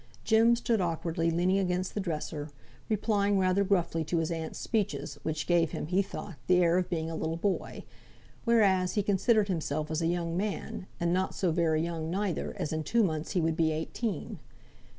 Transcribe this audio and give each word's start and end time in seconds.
Jem 0.23 0.55
stood 0.55 0.81
awkwardly 0.81 1.29
leaning 1.29 1.59
against 1.59 1.93
the 1.93 1.99
dresser, 1.99 2.49
replying 2.89 3.37
rather 3.37 3.63
gruffly 3.63 4.03
to 4.05 4.17
his 4.17 4.31
aunt's 4.31 4.57
speeches, 4.57 5.19
which 5.21 5.45
gave 5.45 5.73
him, 5.73 5.85
he 5.85 6.01
thought, 6.01 6.37
the 6.47 6.57
air 6.63 6.79
of 6.79 6.89
being 6.89 7.11
a 7.11 7.15
little 7.15 7.37
boy; 7.37 7.83
whereas 8.43 8.95
he 8.95 9.03
considered 9.03 9.47
himself 9.47 9.91
as 9.91 10.01
a 10.01 10.07
young 10.07 10.35
man, 10.35 10.87
and 10.99 11.13
not 11.13 11.35
so 11.35 11.51
very 11.51 11.83
young 11.83 12.09
neither, 12.09 12.55
as 12.57 12.73
in 12.73 12.81
two 12.81 13.03
months 13.03 13.33
he 13.33 13.41
would 13.41 13.55
be 13.55 13.71
eighteen. 13.71 14.39